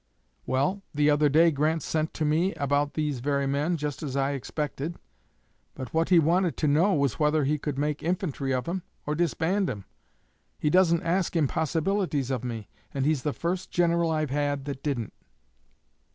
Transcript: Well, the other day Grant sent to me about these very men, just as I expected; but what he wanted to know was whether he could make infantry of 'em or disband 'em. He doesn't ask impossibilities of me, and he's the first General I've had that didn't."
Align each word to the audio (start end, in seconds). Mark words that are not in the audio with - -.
Well, 0.47 0.81
the 0.95 1.11
other 1.11 1.29
day 1.29 1.51
Grant 1.51 1.83
sent 1.83 2.11
to 2.15 2.25
me 2.25 2.55
about 2.55 2.95
these 2.95 3.19
very 3.19 3.45
men, 3.45 3.77
just 3.77 4.01
as 4.01 4.15
I 4.15 4.31
expected; 4.31 4.95
but 5.75 5.93
what 5.93 6.09
he 6.09 6.17
wanted 6.17 6.57
to 6.57 6.67
know 6.67 6.95
was 6.95 7.19
whether 7.19 7.43
he 7.43 7.59
could 7.59 7.77
make 7.77 8.01
infantry 8.01 8.51
of 8.51 8.67
'em 8.67 8.81
or 9.05 9.13
disband 9.13 9.69
'em. 9.69 9.85
He 10.57 10.71
doesn't 10.71 11.03
ask 11.03 11.35
impossibilities 11.35 12.31
of 12.31 12.43
me, 12.43 12.67
and 12.91 13.05
he's 13.05 13.21
the 13.21 13.31
first 13.31 13.69
General 13.69 14.09
I've 14.09 14.31
had 14.31 14.65
that 14.65 14.81
didn't." 14.81 15.13